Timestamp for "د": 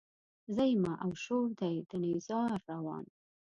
1.89-1.91